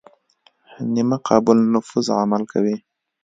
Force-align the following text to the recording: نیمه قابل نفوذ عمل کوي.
نیمه 0.93 1.17
قابل 1.27 1.57
نفوذ 1.73 2.07
عمل 2.21 2.43
کوي. 2.51 2.75